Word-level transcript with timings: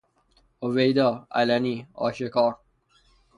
هویدا 0.63 1.27
-علنی 1.31 1.87
آشکار 1.93 2.57